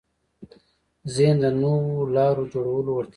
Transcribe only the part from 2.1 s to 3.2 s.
لارو جوړولو وړتیا لري.